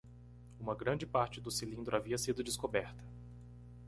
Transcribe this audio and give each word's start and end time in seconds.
Uma 0.59 0.73
grande 0.73 1.05
parte 1.05 1.39
do 1.39 1.51
cilindro 1.51 1.95
havia 1.95 2.17
sido 2.17 2.43
descoberta. 2.43 3.03